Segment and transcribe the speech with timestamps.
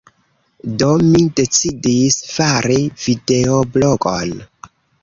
[0.81, 4.39] Do mi decidis fari videoblogon.